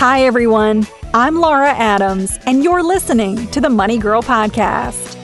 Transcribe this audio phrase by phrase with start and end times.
[0.00, 0.86] Hi, everyone.
[1.12, 5.14] I'm Laura Adams, and you're listening to the Money Girl Podcast.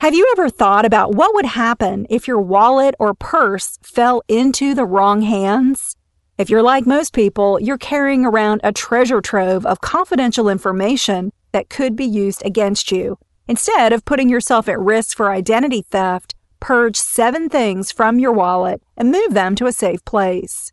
[0.00, 4.72] Have you ever thought about what would happen if your wallet or purse fell into
[4.72, 5.96] the wrong hands?
[6.38, 11.70] If you're like most people, you're carrying around a treasure trove of confidential information that
[11.70, 13.18] could be used against you.
[13.48, 18.80] Instead of putting yourself at risk for identity theft, purge seven things from your wallet
[18.96, 20.72] and move them to a safe place.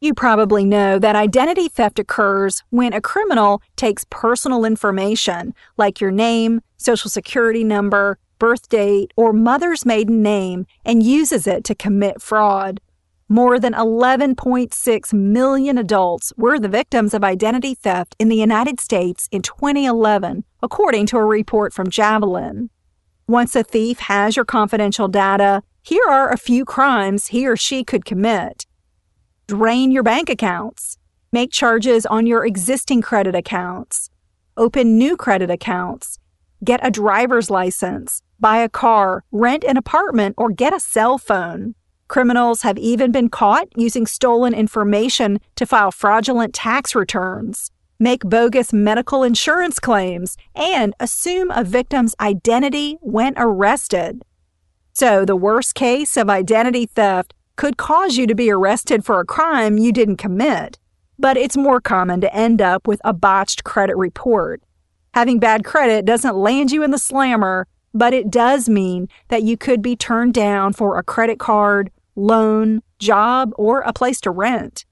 [0.00, 6.12] You probably know that identity theft occurs when a criminal takes personal information like your
[6.12, 12.22] name, social security number, birth date, or mother's maiden name and uses it to commit
[12.22, 12.80] fraud.
[13.28, 19.28] More than 11.6 million adults were the victims of identity theft in the United States
[19.32, 22.70] in 2011, according to a report from Javelin.
[23.26, 27.82] Once a thief has your confidential data, here are a few crimes he or she
[27.82, 28.66] could commit.
[29.46, 30.98] Drain your bank accounts.
[31.32, 34.10] Make charges on your existing credit accounts.
[34.58, 36.18] Open new credit accounts.
[36.62, 38.20] Get a driver's license.
[38.38, 39.24] Buy a car.
[39.32, 41.74] Rent an apartment or get a cell phone.
[42.08, 47.70] Criminals have even been caught using stolen information to file fraudulent tax returns
[48.04, 54.22] make bogus medical insurance claims, and assume a victim's identity when arrested.
[54.92, 59.24] So, the worst case of identity theft could cause you to be arrested for a
[59.24, 60.78] crime you didn't commit,
[61.18, 64.62] but it's more common to end up with a botched credit report.
[65.14, 69.56] Having bad credit doesn't land you in the slammer, but it does mean that you
[69.56, 74.84] could be turned down for a credit card, loan, job, or a place to rent.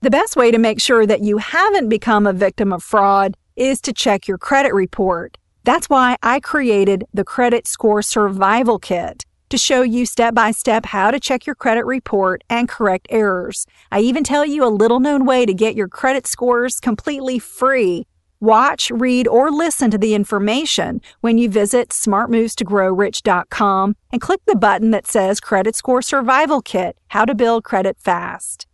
[0.00, 3.80] The best way to make sure that you haven't become a victim of fraud is
[3.80, 5.36] to check your credit report.
[5.64, 10.86] That's why I created the Credit Score Survival Kit to show you step by step
[10.86, 13.66] how to check your credit report and correct errors.
[13.90, 18.06] I even tell you a little known way to get your credit scores completely free.
[18.38, 24.92] Watch, read, or listen to the information when you visit smartmovestogrowrich.com and click the button
[24.92, 28.67] that says Credit Score Survival Kit How to Build Credit Fast.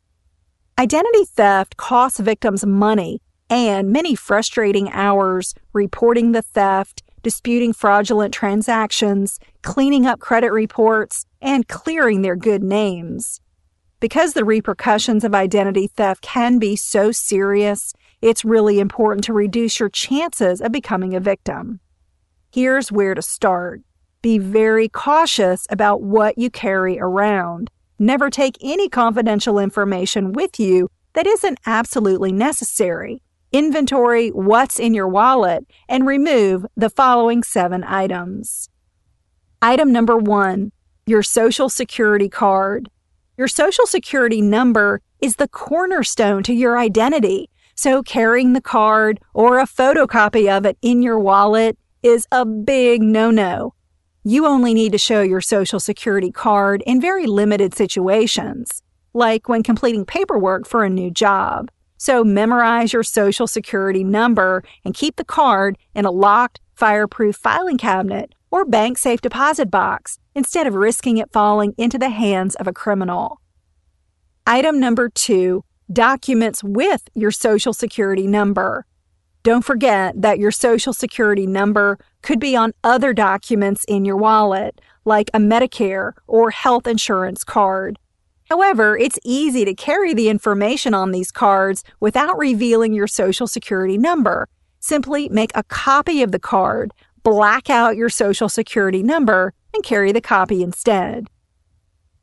[0.76, 9.38] Identity theft costs victims money and many frustrating hours reporting the theft, disputing fraudulent transactions,
[9.62, 13.40] cleaning up credit reports, and clearing their good names.
[14.00, 19.78] Because the repercussions of identity theft can be so serious, it's really important to reduce
[19.78, 21.78] your chances of becoming a victim.
[22.52, 23.82] Here's where to start.
[24.22, 27.70] Be very cautious about what you carry around.
[27.98, 33.22] Never take any confidential information with you that isn't absolutely necessary.
[33.52, 38.68] Inventory what's in your wallet and remove the following seven items.
[39.62, 40.72] Item number one
[41.06, 42.88] your Social Security card.
[43.36, 49.58] Your Social Security number is the cornerstone to your identity, so carrying the card or
[49.58, 53.74] a photocopy of it in your wallet is a big no no.
[54.26, 58.82] You only need to show your Social Security card in very limited situations,
[59.12, 61.70] like when completing paperwork for a new job.
[61.98, 67.76] So memorize your Social Security number and keep the card in a locked, fireproof filing
[67.76, 72.66] cabinet or bank safe deposit box instead of risking it falling into the hands of
[72.66, 73.42] a criminal.
[74.46, 78.86] Item number two documents with your Social Security number.
[79.44, 84.80] Don't forget that your Social Security number could be on other documents in your wallet,
[85.04, 88.00] like a Medicare or health insurance card.
[88.50, 93.96] However, it's easy to carry the information on these cards without revealing your Social Security
[93.96, 94.48] number,
[94.84, 96.92] Simply make a copy of the card,
[97.22, 101.28] black out your social security number, and carry the copy instead.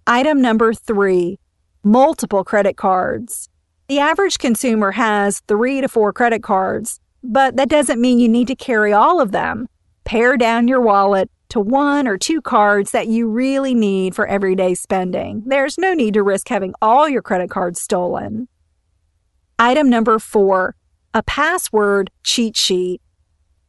[0.05, 1.39] Item number three
[1.83, 3.49] multiple credit cards.
[3.87, 8.47] The average consumer has three to four credit cards, but that doesn't mean you need
[8.47, 9.67] to carry all of them.
[10.03, 14.73] Pare down your wallet to one or two cards that you really need for everyday
[14.73, 15.43] spending.
[15.45, 18.47] There's no need to risk having all your credit cards stolen.
[19.59, 20.75] Item number four
[21.13, 23.01] a password cheat sheet.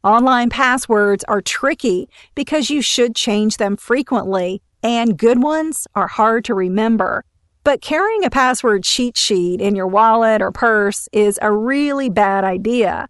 [0.01, 6.45] Online passwords are tricky because you should change them frequently, and good ones are hard
[6.45, 7.25] to remember.
[7.65, 12.43] But carrying a password cheat sheet in your wallet or purse is a really bad
[12.45, 13.07] idea.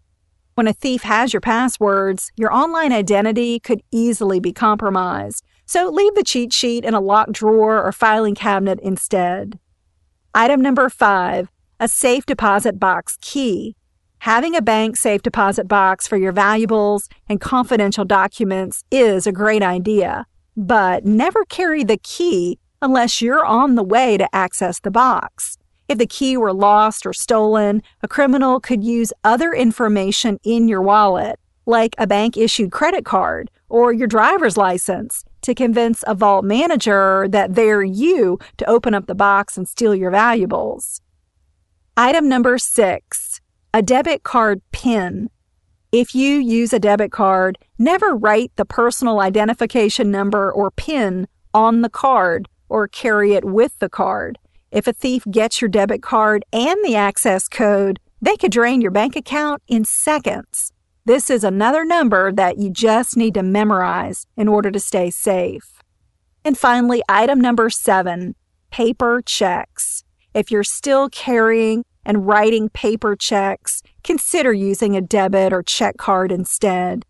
[0.55, 6.13] When a thief has your passwords, your online identity could easily be compromised, so leave
[6.13, 9.57] the cheat sheet in a locked drawer or filing cabinet instead.
[10.35, 13.75] Item number five a safe deposit box key.
[14.19, 19.63] Having a bank safe deposit box for your valuables and confidential documents is a great
[19.63, 25.57] idea, but never carry the key unless you're on the way to access the box.
[25.87, 30.81] If the key were lost or stolen, a criminal could use other information in your
[30.81, 36.45] wallet, like a bank issued credit card or your driver's license, to convince a vault
[36.45, 41.01] manager that they're you to open up the box and steal your valuables.
[41.97, 43.39] Item number six
[43.75, 45.29] a debit card PIN.
[45.91, 51.81] If you use a debit card, never write the personal identification number or PIN on
[51.81, 54.37] the card or carry it with the card.
[54.73, 58.89] If a thief gets your debit card and the access code, they could drain your
[58.89, 60.71] bank account in seconds.
[61.05, 65.83] This is another number that you just need to memorize in order to stay safe.
[66.43, 68.33] And finally, item number seven
[68.71, 70.03] paper checks.
[70.33, 76.31] If you're still carrying and writing paper checks, consider using a debit or check card
[76.31, 77.05] instead.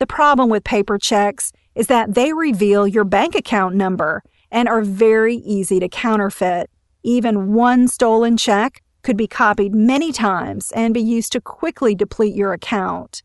[0.00, 4.82] The problem with paper checks is that they reveal your bank account number and are
[4.82, 6.68] very easy to counterfeit.
[7.06, 12.34] Even one stolen check could be copied many times and be used to quickly deplete
[12.34, 13.22] your account.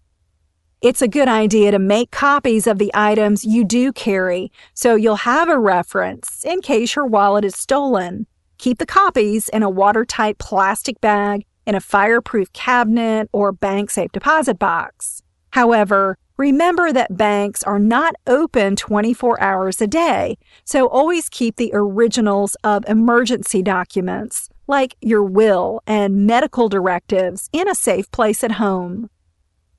[0.83, 5.25] It's a good idea to make copies of the items you do carry so you'll
[5.25, 8.28] have a reference in case your wallet is stolen.
[8.60, 14.12] Keep the copies in a watertight plastic bag in a fireproof cabinet or bank safe
[14.12, 15.24] deposit box.
[15.51, 21.71] However, remember that banks are not open 24 hours a day, so always keep the
[21.74, 28.53] originals of emergency documents, like your will and medical directives, in a safe place at
[28.53, 29.09] home.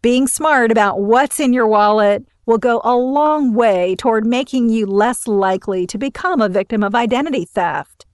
[0.03, 4.85] Being smart about what's in your wallet will go a long way toward making you
[4.85, 8.05] less likely to become a victim of identity theft.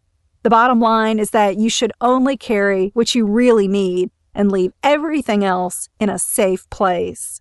[0.43, 4.73] The bottom line is that you should only carry what you really need and leave
[4.83, 7.41] everything else in a safe place.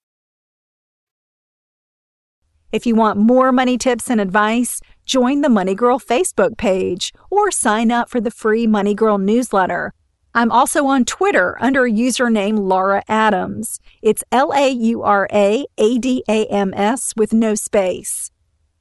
[2.71, 7.51] If you want more money tips and advice, join the Money Girl Facebook page or
[7.51, 9.93] sign up for the free Money Girl newsletter.
[10.33, 13.81] I'm also on Twitter under username Laura Adams.
[14.01, 18.31] It's L A U R A A D A M S with no space.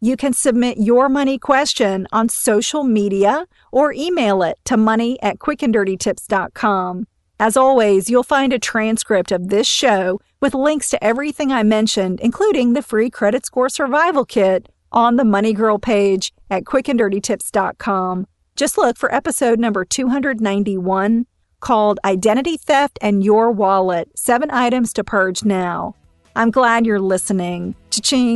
[0.00, 5.38] You can submit your money question on social media or email it to money at
[5.38, 7.06] quickanddirtytips.com.
[7.40, 12.20] As always, you'll find a transcript of this show with links to everything I mentioned,
[12.20, 18.26] including the free credit score survival kit, on the Money Girl page at quickanddirtytips.com.
[18.56, 21.24] Just look for episode number 291
[21.60, 25.94] called Identity Theft and Your Wallet Seven Items to Purge Now.
[26.36, 27.74] I'm glad you're listening.
[27.88, 28.34] Cha-ching!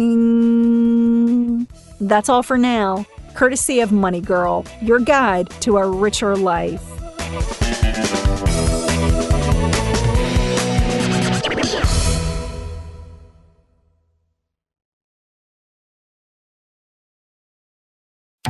[2.00, 6.82] That's all for now, courtesy of Money Girl, your guide to a richer life.